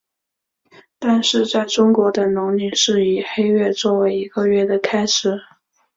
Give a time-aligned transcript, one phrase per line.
[0.97, 5.41] 但是在中国的农历是以黑月做为一个月的开始。